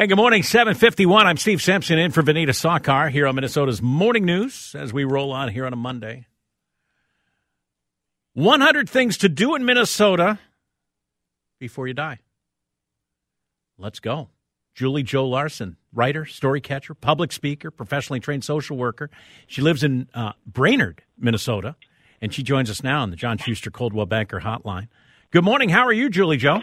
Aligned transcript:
Hey, 0.00 0.06
good 0.06 0.16
morning, 0.16 0.42
751. 0.42 1.26
I'm 1.26 1.36
Steve 1.36 1.60
Simpson 1.60 1.98
in 1.98 2.10
for 2.10 2.22
Vineeta 2.22 2.54
Sawkar 2.54 3.10
here 3.10 3.26
on 3.26 3.34
Minnesota's 3.34 3.82
Morning 3.82 4.24
News 4.24 4.74
as 4.74 4.94
we 4.94 5.04
roll 5.04 5.30
on 5.30 5.50
here 5.50 5.66
on 5.66 5.74
a 5.74 5.76
Monday. 5.76 6.26
100 8.32 8.88
things 8.88 9.18
to 9.18 9.28
do 9.28 9.54
in 9.54 9.66
Minnesota 9.66 10.38
before 11.58 11.86
you 11.86 11.92
die. 11.92 12.20
Let's 13.76 14.00
go. 14.00 14.30
Julie 14.74 15.02
Jo 15.02 15.26
Larson, 15.26 15.76
writer, 15.92 16.24
story 16.24 16.62
catcher, 16.62 16.94
public 16.94 17.30
speaker, 17.30 17.70
professionally 17.70 18.20
trained 18.20 18.42
social 18.42 18.78
worker. 18.78 19.10
She 19.48 19.60
lives 19.60 19.84
in 19.84 20.08
uh, 20.14 20.32
Brainerd, 20.46 21.02
Minnesota, 21.18 21.76
and 22.22 22.32
she 22.32 22.42
joins 22.42 22.70
us 22.70 22.82
now 22.82 23.02
on 23.02 23.10
the 23.10 23.16
John 23.16 23.36
Schuster 23.36 23.70
Coldwell 23.70 24.06
Banker 24.06 24.40
Hotline. 24.40 24.88
Good 25.30 25.44
morning. 25.44 25.68
How 25.68 25.84
are 25.84 25.92
you, 25.92 26.08
Julie 26.08 26.38
Jo? 26.38 26.62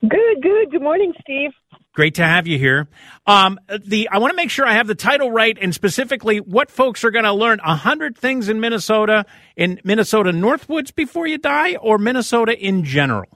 Good, 0.00 0.42
good. 0.42 0.70
Good 0.70 0.82
morning, 0.82 1.12
Steve. 1.20 1.50
Great 1.92 2.16
to 2.16 2.24
have 2.24 2.46
you 2.46 2.58
here. 2.58 2.88
Um, 3.26 3.58
the 3.84 4.08
I 4.10 4.18
want 4.18 4.32
to 4.32 4.36
make 4.36 4.50
sure 4.50 4.66
I 4.66 4.74
have 4.74 4.86
the 4.86 4.94
title 4.94 5.30
right, 5.30 5.56
and 5.60 5.74
specifically 5.74 6.38
what 6.38 6.70
folks 6.70 7.04
are 7.04 7.10
going 7.10 7.24
to 7.24 7.32
learn: 7.32 7.60
a 7.64 7.74
hundred 7.74 8.18
things 8.18 8.48
in 8.48 8.60
Minnesota, 8.60 9.24
in 9.56 9.80
Minnesota 9.84 10.30
Northwoods 10.32 10.94
before 10.94 11.26
you 11.26 11.38
die, 11.38 11.76
or 11.76 11.98
Minnesota 11.98 12.52
in 12.52 12.84
general. 12.84 13.26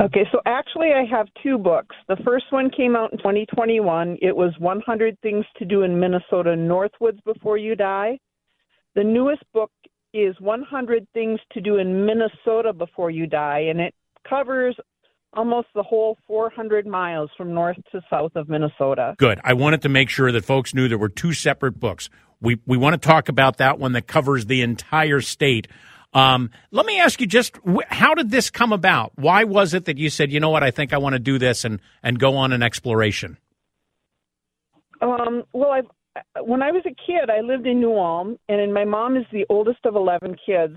Okay, 0.00 0.26
so 0.32 0.40
actually, 0.46 0.92
I 0.92 1.04
have 1.04 1.28
two 1.42 1.58
books. 1.58 1.94
The 2.08 2.16
first 2.24 2.46
one 2.50 2.70
came 2.70 2.96
out 2.96 3.12
in 3.12 3.18
2021. 3.18 4.16
It 4.22 4.34
was 4.34 4.54
100 4.58 5.20
Things 5.20 5.44
to 5.58 5.66
Do 5.66 5.82
in 5.82 6.00
Minnesota 6.00 6.54
Northwoods 6.56 7.22
Before 7.24 7.58
You 7.58 7.76
Die. 7.76 8.18
The 8.94 9.04
newest 9.04 9.42
book 9.52 9.70
is 10.14 10.34
100 10.40 11.06
Things 11.12 11.38
to 11.52 11.60
Do 11.60 11.76
in 11.76 12.06
Minnesota 12.06 12.72
Before 12.72 13.10
You 13.10 13.26
Die, 13.26 13.66
and 13.68 13.80
it 13.80 13.94
covers 14.28 14.76
almost 15.32 15.68
the 15.74 15.82
whole 15.82 16.18
400 16.26 16.86
miles 16.86 17.30
from 17.36 17.54
north 17.54 17.76
to 17.92 18.00
south 18.10 18.32
of 18.34 18.48
Minnesota. 18.48 19.14
Good. 19.18 19.40
I 19.44 19.54
wanted 19.54 19.82
to 19.82 19.88
make 19.88 20.08
sure 20.08 20.32
that 20.32 20.44
folks 20.44 20.74
knew 20.74 20.88
there 20.88 20.98
were 20.98 21.08
two 21.08 21.32
separate 21.32 21.78
books. 21.78 22.10
We 22.40 22.58
we 22.66 22.76
want 22.76 23.00
to 23.00 23.08
talk 23.08 23.28
about 23.28 23.58
that 23.58 23.78
one 23.78 23.92
that 23.92 24.06
covers 24.06 24.46
the 24.46 24.62
entire 24.62 25.20
state. 25.20 25.68
Um, 26.12 26.50
let 26.72 26.86
me 26.86 26.98
ask 26.98 27.20
you 27.20 27.26
just 27.26 27.58
how 27.88 28.14
did 28.14 28.30
this 28.30 28.50
come 28.50 28.72
about? 28.72 29.12
Why 29.16 29.44
was 29.44 29.74
it 29.74 29.84
that 29.84 29.98
you 29.98 30.10
said, 30.10 30.32
you 30.32 30.40
know 30.40 30.50
what, 30.50 30.64
I 30.64 30.70
think 30.70 30.92
I 30.92 30.98
want 30.98 31.12
to 31.12 31.20
do 31.20 31.38
this 31.38 31.64
and 31.64 31.80
and 32.02 32.18
go 32.18 32.36
on 32.36 32.52
an 32.52 32.62
exploration? 32.62 33.36
Um, 35.02 35.44
well, 35.52 35.70
I've 35.70 35.86
when 36.42 36.62
I 36.62 36.72
was 36.72 36.82
a 36.86 36.90
kid, 36.90 37.30
I 37.30 37.40
lived 37.40 37.66
in 37.66 37.80
New 37.80 37.96
Ulm, 37.96 38.36
and 38.48 38.74
my 38.74 38.84
mom 38.84 39.16
is 39.16 39.24
the 39.32 39.46
oldest 39.48 39.78
of 39.84 39.94
11 39.94 40.36
kids. 40.44 40.76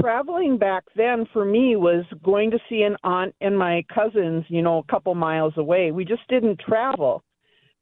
Traveling 0.00 0.58
back 0.58 0.84
then 0.94 1.26
for 1.32 1.44
me 1.44 1.76
was 1.76 2.04
going 2.22 2.50
to 2.50 2.58
see 2.68 2.82
an 2.82 2.96
aunt 3.02 3.34
and 3.40 3.58
my 3.58 3.82
cousins, 3.92 4.44
you 4.48 4.62
know, 4.62 4.78
a 4.78 4.92
couple 4.92 5.14
miles 5.14 5.54
away. 5.56 5.90
We 5.90 6.04
just 6.04 6.26
didn't 6.28 6.60
travel. 6.60 7.22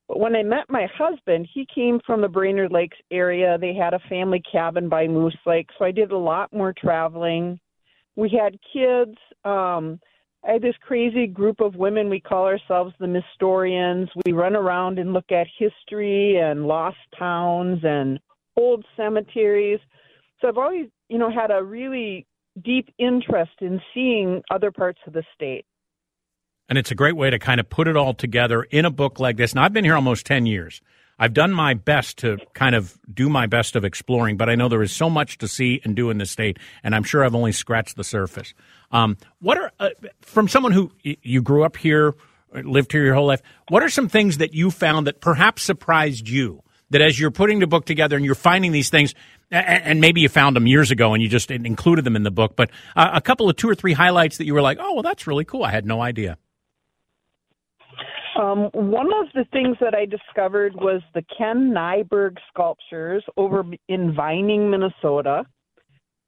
But 0.06 0.20
when 0.20 0.36
I 0.36 0.42
met 0.42 0.68
my 0.68 0.86
husband, 0.96 1.48
he 1.52 1.66
came 1.74 1.98
from 2.06 2.20
the 2.20 2.28
Brainerd 2.28 2.70
Lakes 2.70 2.98
area. 3.10 3.56
They 3.58 3.74
had 3.74 3.94
a 3.94 4.08
family 4.08 4.42
cabin 4.50 4.88
by 4.88 5.08
Moose 5.08 5.36
Lake, 5.46 5.68
so 5.78 5.84
I 5.84 5.90
did 5.90 6.12
a 6.12 6.18
lot 6.18 6.52
more 6.52 6.74
traveling. 6.76 7.58
We 8.14 8.28
had 8.28 8.58
kids. 8.72 9.16
Um, 9.44 9.98
I 10.46 10.52
had 10.52 10.62
this 10.62 10.76
crazy 10.82 11.26
group 11.26 11.60
of 11.60 11.74
women. 11.74 12.10
We 12.10 12.20
call 12.20 12.44
ourselves 12.44 12.94
the 13.00 13.06
Mystorians. 13.06 14.08
We 14.26 14.32
run 14.32 14.54
around 14.54 14.98
and 14.98 15.14
look 15.14 15.32
at 15.32 15.46
history 15.58 16.36
and 16.36 16.66
lost 16.66 16.98
towns 17.18 17.80
and 17.82 18.20
old 18.56 18.84
cemeteries. 18.96 19.80
So 20.40 20.48
I've 20.48 20.58
always, 20.58 20.88
you 21.08 21.18
know, 21.18 21.30
had 21.30 21.50
a 21.50 21.62
really 21.62 22.26
deep 22.62 22.88
interest 22.98 23.52
in 23.60 23.80
seeing 23.92 24.42
other 24.50 24.70
parts 24.70 25.00
of 25.06 25.12
the 25.12 25.24
state. 25.34 25.64
And 26.68 26.78
it's 26.78 26.90
a 26.90 26.94
great 26.94 27.16
way 27.16 27.30
to 27.30 27.38
kind 27.38 27.60
of 27.60 27.68
put 27.68 27.88
it 27.88 27.96
all 27.96 28.14
together 28.14 28.62
in 28.62 28.84
a 28.84 28.90
book 28.90 29.20
like 29.20 29.36
this. 29.36 29.54
Now, 29.54 29.64
I've 29.64 29.72
been 29.72 29.84
here 29.84 29.94
almost 29.94 30.24
10 30.26 30.46
years. 30.46 30.80
I've 31.18 31.34
done 31.34 31.52
my 31.52 31.74
best 31.74 32.18
to 32.18 32.38
kind 32.54 32.74
of 32.74 32.98
do 33.12 33.28
my 33.28 33.46
best 33.46 33.76
of 33.76 33.84
exploring, 33.84 34.36
but 34.36 34.48
I 34.48 34.54
know 34.54 34.68
there 34.68 34.82
is 34.82 34.92
so 34.92 35.08
much 35.08 35.38
to 35.38 35.48
see 35.48 35.80
and 35.84 35.94
do 35.94 36.10
in 36.10 36.18
the 36.18 36.26
state, 36.26 36.58
and 36.82 36.94
I'm 36.94 37.04
sure 37.04 37.24
I've 37.24 37.34
only 37.34 37.52
scratched 37.52 37.96
the 37.96 38.04
surface. 38.04 38.52
Um, 38.90 39.16
what 39.40 39.58
are, 39.58 39.70
uh, 39.78 39.90
from 40.22 40.48
someone 40.48 40.72
who 40.72 40.90
you 41.02 41.40
grew 41.40 41.64
up 41.64 41.76
here, 41.76 42.14
lived 42.52 42.92
here 42.92 43.04
your 43.04 43.14
whole 43.14 43.26
life, 43.26 43.42
what 43.68 43.82
are 43.82 43.88
some 43.88 44.08
things 44.08 44.38
that 44.38 44.54
you 44.54 44.70
found 44.70 45.06
that 45.06 45.20
perhaps 45.20 45.62
surprised 45.62 46.28
you? 46.28 46.62
That 46.94 47.02
as 47.02 47.18
you're 47.18 47.32
putting 47.32 47.58
the 47.58 47.66
book 47.66 47.86
together 47.86 48.14
and 48.14 48.24
you're 48.24 48.36
finding 48.36 48.70
these 48.70 48.88
things, 48.88 49.16
and 49.50 50.00
maybe 50.00 50.20
you 50.20 50.28
found 50.28 50.54
them 50.54 50.68
years 50.68 50.92
ago 50.92 51.12
and 51.12 51.20
you 51.20 51.28
just 51.28 51.50
included 51.50 52.04
them 52.04 52.14
in 52.14 52.22
the 52.22 52.30
book, 52.30 52.54
but 52.54 52.70
a 52.94 53.20
couple 53.20 53.50
of 53.50 53.56
two 53.56 53.68
or 53.68 53.74
three 53.74 53.94
highlights 53.94 54.38
that 54.38 54.44
you 54.44 54.54
were 54.54 54.62
like, 54.62 54.78
oh, 54.80 54.94
well, 54.94 55.02
that's 55.02 55.26
really 55.26 55.44
cool. 55.44 55.64
I 55.64 55.72
had 55.72 55.86
no 55.86 56.00
idea. 56.00 56.38
Um, 58.40 58.70
one 58.72 59.08
of 59.08 59.26
the 59.34 59.44
things 59.52 59.76
that 59.80 59.92
I 59.92 60.04
discovered 60.06 60.76
was 60.76 61.02
the 61.14 61.24
Ken 61.36 61.72
Nyberg 61.74 62.36
sculptures 62.48 63.24
over 63.36 63.64
in 63.88 64.14
Vining, 64.14 64.70
Minnesota. 64.70 65.46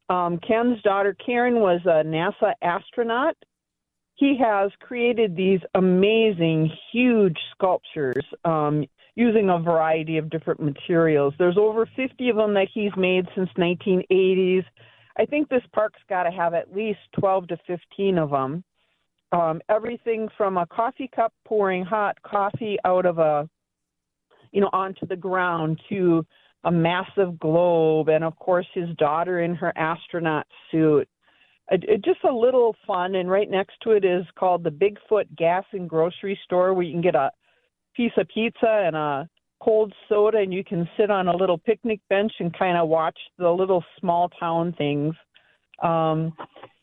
Um, 0.09 0.39
Ken's 0.39 0.83
daughter 0.83 1.17
Karen 1.25 1.61
was 1.61 1.81
a 1.85 2.03
NASA 2.03 2.55
astronaut. 2.61 3.37
He 4.17 4.37
has 4.43 4.73
created 4.81 5.37
these 5.37 5.61
amazing, 5.77 6.73
huge 6.91 7.37
sculptures 7.55 8.25
um, 8.45 8.85
using 9.17 9.51
a 9.51 9.59
variety 9.59 10.19
of 10.19 10.31
different 10.31 10.61
materials. 10.61 11.35
There's 11.39 11.59
over 11.59 11.89
50 11.97 12.29
of 12.29 12.37
them 12.37 12.55
that 12.55 12.69
he's 12.73 12.93
made 12.97 13.27
since 13.35 13.51
1980s. 13.59 14.65
I 15.19 15.25
think 15.25 15.49
this 15.49 15.63
park's 15.73 16.01
got 16.09 16.25
to 16.25 16.31
have 16.31 16.55
at 16.55 16.75
least 16.75 17.01
12 17.19 17.49
to 17.49 17.57
15 17.67 18.19
of 18.19 18.31
them 18.31 18.63
um, 19.33 19.61
everything 19.69 20.29
from 20.37 20.57
a 20.57 20.67
coffee 20.67 21.11
cup 21.15 21.33
pouring 21.45 21.85
hot 21.85 22.17
coffee 22.23 22.77
out 22.85 23.07
of 23.07 23.19
a, 23.19 23.49
you 24.53 24.61
know, 24.61 24.71
onto 24.73 25.07
the 25.07 25.17
ground 25.17 25.81
to 25.91 26.25
a 26.65 26.71
massive 26.71 27.39
globe, 27.39 28.09
and 28.09 28.25
of 28.25 28.37
course 28.39 28.67
his 28.75 28.89
daughter 28.97 29.41
in 29.41 29.55
her 29.55 29.73
astronaut 29.77 30.47
suit. 30.71 31.09
It, 31.71 31.85
it, 31.89 32.05
just 32.05 32.23
a 32.25 32.33
little 32.33 32.77
fun, 32.87 33.17
and 33.17 33.29
right 33.29 33.51
next 33.51 33.75
to 33.83 33.91
it 33.91 34.05
is 34.05 34.25
called 34.39 34.63
the 34.63 34.71
Bigfoot 34.71 35.37
Gas 35.37 35.65
and 35.73 35.89
Grocery 35.89 36.39
Store, 36.45 36.75
where 36.75 36.85
you 36.85 36.93
can 36.93 37.03
get 37.03 37.17
a 37.17 37.31
piece 37.97 38.13
of 38.17 38.29
pizza 38.29 38.85
and 38.87 38.97
a 38.97 39.29
cold 39.63 39.93
soda, 40.09 40.39
and 40.39 40.53
you 40.53 40.63
can 40.63 40.89
sit 40.97 41.11
on 41.11 41.29
a 41.29 41.37
little 41.37 41.59
picnic 41.59 42.01
bench 42.09 42.33
and 42.41 42.57
kind 42.57 42.77
of 42.77 42.89
watch 42.89 43.19
the 43.39 43.51
little 43.51 43.83
small 43.99 44.29
town 44.29 44.75
things. 44.77 45.15
Um, 45.83 46.33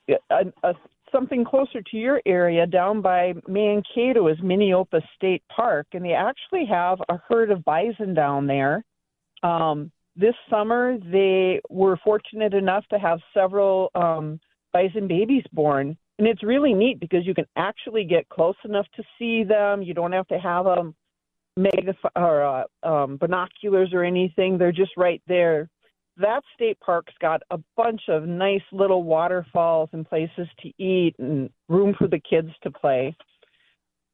a, 0.10 0.46
a 0.64 0.74
something 1.14 1.46
closer 1.46 1.82
to 1.82 1.98
your 1.98 2.22
area 2.26 2.66
down 2.66 3.02
by 3.02 3.34
Mankato 3.48 4.28
is 4.28 4.38
Minneopa 4.40 5.02
State 5.16 5.44
Park, 5.56 5.88
and 5.94 6.04
they 6.04 6.14
actually 6.14 6.66
have 6.66 7.00
a 7.08 7.20
herd 7.30 7.52
of 7.52 7.64
bison 7.64 8.14
down 8.14 8.48
there. 8.48 8.84
Um, 9.44 9.92
this 10.16 10.34
summer, 10.50 10.98
they 11.12 11.62
were 11.70 11.98
fortunate 12.04 12.54
enough 12.54 12.86
to 12.88 13.00
have 13.00 13.20
several 13.34 13.92
um, 13.96 14.40
bison 14.72 15.08
babies 15.08 15.44
born, 15.54 15.96
and 16.18 16.28
it's 16.28 16.44
really 16.44 16.74
neat 16.74 17.00
because 17.00 17.26
you 17.26 17.34
can 17.34 17.46
actually 17.56 18.04
get 18.04 18.28
close 18.30 18.56
enough 18.66 18.88
to 18.96 19.04
see 19.18 19.44
them. 19.44 19.82
You 19.82 19.94
don't 19.94 20.12
have 20.12 20.28
to 20.28 20.40
have 20.40 20.66
a 20.66 20.94
mega 21.58 21.96
or 22.16 22.44
uh, 22.44 22.64
um, 22.84 23.18
binoculars 23.18 23.90
or 23.94 24.04
anything; 24.04 24.58
they're 24.58 24.72
just 24.72 24.92
right 24.98 25.22
there 25.28 25.70
that 26.18 26.42
state 26.54 26.80
park's 26.80 27.14
got 27.20 27.42
a 27.50 27.58
bunch 27.76 28.02
of 28.08 28.28
nice 28.28 28.62
little 28.72 29.04
waterfalls 29.04 29.90
and 29.94 30.08
places 30.08 30.48
to 30.62 30.70
eat 30.82 31.16
and 31.18 31.50
room 31.70 31.96
for 31.98 32.08
the 32.08 32.20
kids 32.20 32.50
to 32.62 32.72
play. 32.72 33.16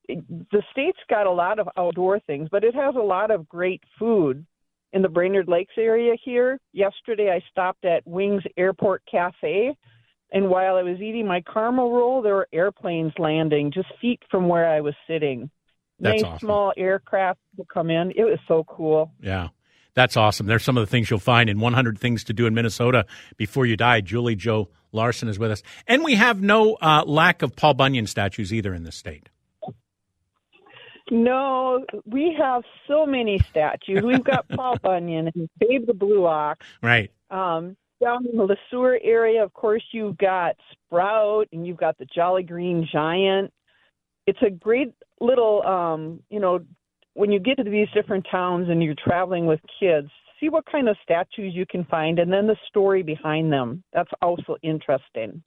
the 0.07 0.63
state's 0.71 1.00
got 1.09 1.27
a 1.27 1.31
lot 1.31 1.59
of 1.59 1.68
outdoor 1.77 2.19
things, 2.21 2.47
but 2.51 2.63
it 2.63 2.74
has 2.74 2.95
a 2.95 3.00
lot 3.00 3.31
of 3.31 3.47
great 3.50 3.83
food 3.97 4.45
in 4.94 5.01
the 5.01 5.09
Brainerd 5.09 5.47
Lakes 5.47 5.74
area 5.77 6.15
here. 6.24 6.57
Yesterday, 6.74 7.31
I 7.31 7.44
stopped 7.51 7.86
at 7.86 8.07
Wings 8.07 8.44
Airport 8.57 9.03
Cafe, 9.09 9.75
and 10.31 10.50
while 10.50 10.77
I 10.77 10.83
was 10.83 11.00
eating 11.00 11.27
my 11.27 11.41
caramel 11.41 11.91
roll, 11.91 12.21
there 12.21 12.36
were 12.36 12.47
airplanes 12.53 13.13
landing 13.19 13.71
just 13.71 13.89
feet 14.01 14.21
from 14.31 14.47
where 14.47 14.68
I 14.68 14.81
was 14.81 14.95
sitting. 15.07 15.50
That's 16.00 16.22
nice 16.22 16.24
awesome. 16.24 16.48
small 16.48 16.74
aircraft 16.78 17.40
would 17.57 17.68
come 17.68 17.90
in. 17.90 18.12
It 18.12 18.24
was 18.24 18.40
so 18.48 18.63
cool. 18.66 19.12
Yeah. 19.22 19.50
That's 19.96 20.16
awesome. 20.16 20.46
There's 20.46 20.63
some 20.63 20.78
of 20.78 20.81
the 20.81 20.90
things 20.90 21.10
you'll 21.10 21.19
find 21.19 21.50
in 21.50 21.60
100 21.60 21.98
Things 21.98 22.24
to 22.25 22.34
Do 22.34 22.46
in 22.46 22.54
Minnesota 22.54 23.06
Before 23.38 23.66
You 23.66 23.75
Die. 23.75 24.01
Julie 24.01 24.36
Jo 24.36 24.69
Larson 24.92 25.28
is 25.28 25.38
with 25.38 25.51
us. 25.51 25.63
And 25.88 26.04
we 26.04 26.16
have 26.16 26.42
no 26.42 26.75
uh, 26.75 27.04
lack 27.06 27.42
of 27.42 27.56
Paul 27.56 27.74
Bunyan 27.74 28.07
statues 28.07 28.54
either 28.54 28.74
in 28.74 28.84
this 28.84 28.96
state. 28.96 29.30
No, 31.12 31.86
we 32.06 32.36
have 32.40 32.63
so 32.88 33.06
many 33.06 33.40
statues. 33.50 34.01
We've 34.04 34.24
got 34.24 34.48
Paul 34.56 34.78
Bunyan 34.81 35.31
and 35.34 35.50
Babe 35.60 35.88
the 35.88 35.94
Blue 35.94 36.25
Ox. 36.25 36.66
Right. 36.84 37.12
Um, 37.31 37.75
down 38.01 38.25
in 38.25 38.38
the 38.38 38.44
Le 38.44 38.56
Sueur 38.69 39.00
area, 39.04 39.44
of 39.44 39.54
course, 39.54 39.84
you've 39.92 40.18
got 40.18 40.56
Sprout 40.72 41.48
and 41.51 41.66
you've 41.66 41.78
got 41.78 41.98
the 41.98 42.06
Jolly 42.06 42.44
Green 42.44 42.88
Giant. 42.92 43.51
It's 44.28 44.40
a 44.42 44.50
great 44.50 44.94
little, 45.19 45.63
um, 45.66 46.21
you 46.30 46.39
know, 46.39 46.60
when 47.13 47.31
you 47.31 47.39
get 47.39 47.57
to 47.57 47.69
these 47.69 47.88
different 47.94 48.25
towns 48.31 48.69
and 48.69 48.83
you're 48.83 48.95
traveling 48.95 49.45
with 49.45 49.60
kids, 49.80 50.10
see 50.39 50.50
what 50.50 50.66
kind 50.71 50.88
of 50.88 50.95
statues 51.04 51.54
you 51.54 51.66
can 51.69 51.83
find 51.86 52.19
and 52.19 52.31
then 52.31 52.48
the 52.48 52.56
story 52.68 53.04
behind 53.04 53.51
them. 53.51 53.83
That's 53.94 54.12
also 54.21 54.56
interesting. 54.62 55.44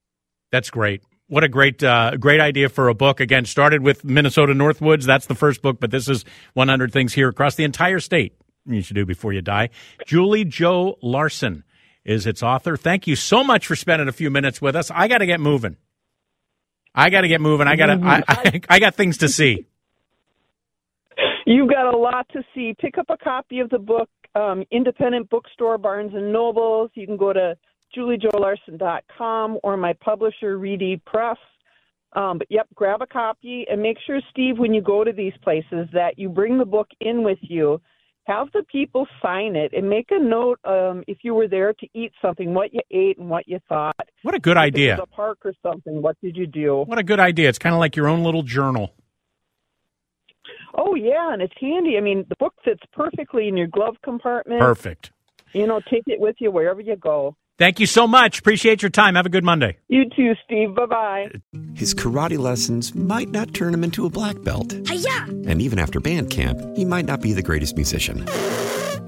That's 0.50 0.70
great. 0.70 1.02
What 1.28 1.44
a 1.44 1.48
great, 1.48 1.82
uh, 1.82 2.16
great 2.18 2.40
idea 2.40 2.68
for 2.68 2.88
a 2.88 2.94
book. 2.94 3.20
Again, 3.20 3.46
started 3.46 3.82
with 3.82 4.04
Minnesota 4.04 4.52
Northwoods. 4.52 5.04
That's 5.04 5.26
the 5.26 5.34
first 5.34 5.62
book, 5.62 5.80
but 5.80 5.90
this 5.90 6.08
is 6.08 6.24
100 6.54 6.92
Things 6.92 7.14
here 7.14 7.28
across 7.28 7.54
the 7.54 7.64
entire 7.64 8.00
state 8.00 8.36
you 8.66 8.82
should 8.82 8.96
do 8.96 9.06
before 9.06 9.32
you 9.32 9.40
die. 9.40 9.70
Julie 10.06 10.44
Jo 10.44 10.98
Larson 11.02 11.64
is 12.04 12.26
its 12.26 12.42
author. 12.42 12.76
Thank 12.76 13.06
you 13.06 13.16
so 13.16 13.42
much 13.42 13.66
for 13.66 13.76
spending 13.76 14.08
a 14.08 14.12
few 14.12 14.30
minutes 14.30 14.60
with 14.60 14.76
us. 14.76 14.90
I 14.90 15.08
got 15.08 15.18
to 15.18 15.26
get 15.26 15.40
moving. 15.40 15.76
I 16.94 17.10
got 17.10 17.22
to 17.22 17.28
get 17.28 17.40
moving. 17.40 17.66
I 17.66 17.76
got 17.76 17.86
to, 17.86 18.00
I, 18.02 18.22
I, 18.28 18.60
I 18.68 18.78
got 18.78 18.94
things 18.94 19.18
to 19.18 19.28
see. 19.28 19.66
You've 21.46 21.70
got 21.70 21.92
a 21.92 21.96
lot 21.96 22.28
to 22.32 22.42
see. 22.54 22.74
Pick 22.78 22.98
up 22.98 23.06
a 23.08 23.16
copy 23.16 23.60
of 23.60 23.70
the 23.70 23.78
book, 23.78 24.08
um, 24.34 24.64
independent 24.70 25.28
bookstore, 25.30 25.78
Barnes 25.78 26.12
and 26.14 26.32
Nobles. 26.32 26.90
You 26.94 27.06
can 27.06 27.16
go 27.16 27.32
to 27.32 27.56
juliejolarson.com 27.96 29.58
or 29.62 29.76
my 29.76 29.92
publisher, 29.94 30.58
Reedy 30.58 31.00
Press. 31.04 31.36
Um, 32.14 32.38
but 32.38 32.46
yep, 32.50 32.68
grab 32.74 33.00
a 33.00 33.06
copy 33.06 33.64
and 33.70 33.80
make 33.80 33.96
sure, 34.06 34.20
Steve, 34.30 34.58
when 34.58 34.74
you 34.74 34.82
go 34.82 35.02
to 35.02 35.12
these 35.12 35.32
places, 35.42 35.88
that 35.92 36.18
you 36.18 36.28
bring 36.28 36.58
the 36.58 36.64
book 36.64 36.88
in 37.00 37.22
with 37.22 37.38
you. 37.40 37.80
Have 38.24 38.52
the 38.52 38.62
people 38.70 39.06
sign 39.20 39.56
it 39.56 39.72
and 39.72 39.90
make 39.90 40.06
a 40.10 40.18
note 40.18 40.60
um, 40.64 41.02
if 41.08 41.18
you 41.22 41.34
were 41.34 41.48
there 41.48 41.72
to 41.72 41.88
eat 41.92 42.12
something, 42.22 42.54
what 42.54 42.72
you 42.72 42.80
ate 42.92 43.18
and 43.18 43.28
what 43.28 43.48
you 43.48 43.58
thought. 43.68 43.96
What 44.22 44.34
a 44.34 44.38
good 44.38 44.56
If 44.56 44.62
idea. 44.62 44.96
a 44.96 45.06
park 45.06 45.38
or 45.44 45.52
something, 45.60 46.00
what 46.02 46.16
did 46.22 46.36
you 46.36 46.46
do? 46.46 46.82
What 46.86 46.98
a 46.98 47.02
good 47.02 47.18
idea. 47.18 47.48
It's 47.48 47.58
kind 47.58 47.74
of 47.74 47.80
like 47.80 47.96
your 47.96 48.06
own 48.06 48.22
little 48.22 48.44
journal. 48.44 48.94
Oh 50.74 50.94
yeah, 50.94 51.32
and 51.32 51.42
it's 51.42 51.52
handy. 51.60 51.96
I 51.96 52.00
mean, 52.00 52.24
the 52.28 52.36
book 52.36 52.54
fits 52.64 52.80
perfectly 52.92 53.48
in 53.48 53.56
your 53.56 53.66
glove 53.66 53.96
compartment. 54.04 54.60
Perfect. 54.60 55.10
You 55.52 55.66
know, 55.66 55.80
take 55.90 56.04
it 56.06 56.18
with 56.20 56.36
you 56.38 56.50
wherever 56.50 56.80
you 56.80 56.96
go. 56.96 57.36
Thank 57.62 57.78
you 57.78 57.86
so 57.86 58.08
much. 58.08 58.40
Appreciate 58.40 58.82
your 58.82 58.90
time. 58.90 59.14
Have 59.14 59.24
a 59.24 59.28
good 59.28 59.44
Monday. 59.44 59.76
You 59.86 60.10
too, 60.16 60.32
Steve. 60.44 60.74
Bye 60.74 60.86
bye. 60.86 61.30
His 61.76 61.94
karate 61.94 62.36
lessons 62.36 62.92
might 62.92 63.28
not 63.28 63.54
turn 63.54 63.72
him 63.72 63.84
into 63.84 64.04
a 64.04 64.10
black 64.10 64.42
belt. 64.42 64.72
Hiya! 64.88 65.26
And 65.46 65.62
even 65.62 65.78
after 65.78 66.00
band 66.00 66.28
camp, 66.28 66.58
he 66.76 66.84
might 66.84 67.04
not 67.04 67.20
be 67.20 67.32
the 67.32 67.40
greatest 67.40 67.76
musician. 67.76 68.24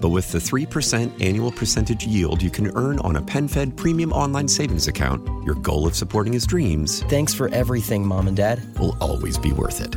But 0.00 0.10
with 0.10 0.30
the 0.30 0.38
3% 0.38 1.20
annual 1.20 1.50
percentage 1.50 2.06
yield 2.06 2.42
you 2.42 2.50
can 2.50 2.70
earn 2.76 3.00
on 3.00 3.16
a 3.16 3.22
PenFed 3.22 3.76
premium 3.76 4.12
online 4.12 4.46
savings 4.46 4.86
account, 4.86 5.26
your 5.44 5.56
goal 5.56 5.84
of 5.84 5.96
supporting 5.96 6.32
his 6.32 6.46
dreams 6.46 7.02
Thanks 7.08 7.34
for 7.34 7.48
everything, 7.48 8.06
Mom 8.06 8.28
and 8.28 8.36
Dad. 8.36 8.62
will 8.78 8.96
always 9.00 9.36
be 9.36 9.50
worth 9.50 9.80
it. 9.80 9.96